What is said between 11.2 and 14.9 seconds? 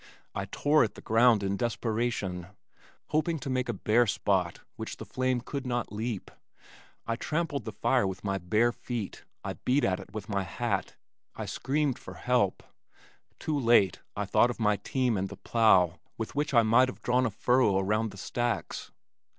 I screamed for help. Too late I thought of my